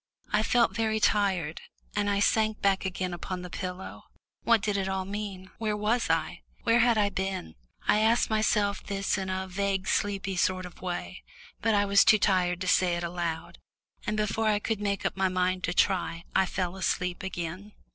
[0.33, 1.61] I felt very tired,
[1.95, 4.01] and I sank back again upon the pillow.
[4.41, 5.51] What did it all mean?
[5.59, 6.41] Where was I?
[6.63, 7.53] Where had I been?
[7.87, 11.21] I asked myself this in a vague sleepy sort of way,
[11.61, 13.59] but I was too tired to say it aloud,
[14.07, 17.73] and before I could make up my mind to try I fell asleep again.